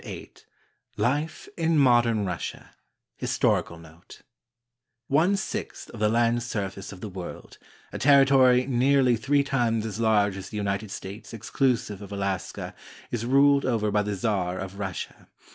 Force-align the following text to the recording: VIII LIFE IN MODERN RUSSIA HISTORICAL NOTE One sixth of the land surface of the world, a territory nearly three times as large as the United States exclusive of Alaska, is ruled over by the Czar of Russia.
VIII 0.03 0.31
LIFE 0.97 1.47
IN 1.57 1.77
MODERN 1.77 2.25
RUSSIA 2.25 2.71
HISTORICAL 3.17 3.77
NOTE 3.77 4.23
One 5.07 5.37
sixth 5.37 5.91
of 5.91 5.99
the 5.99 6.09
land 6.09 6.41
surface 6.41 6.91
of 6.91 7.01
the 7.01 7.07
world, 7.07 7.59
a 7.93 7.99
territory 7.99 8.65
nearly 8.65 9.15
three 9.15 9.43
times 9.43 9.85
as 9.85 9.99
large 9.99 10.37
as 10.37 10.49
the 10.49 10.57
United 10.57 10.89
States 10.89 11.35
exclusive 11.35 12.01
of 12.01 12.11
Alaska, 12.11 12.73
is 13.11 13.27
ruled 13.27 13.63
over 13.63 13.91
by 13.91 14.01
the 14.01 14.15
Czar 14.15 14.57
of 14.57 14.79
Russia. 14.79 15.27